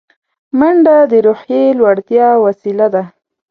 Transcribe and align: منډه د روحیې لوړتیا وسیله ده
منډه 0.59 0.97
د 1.11 1.13
روحیې 1.25 1.63
لوړتیا 1.79 2.27
وسیله 2.45 2.87
ده 2.93 3.03